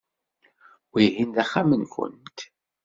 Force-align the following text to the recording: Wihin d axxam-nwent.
Wihin 0.91 1.29
d 1.35 1.37
axxam-nwent. 1.43 2.39